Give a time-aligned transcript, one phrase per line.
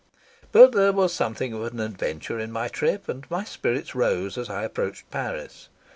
[0.51, 4.49] But there was something of an adventure in my trip, and my spirits rose as
[4.49, 5.69] I approached Paris.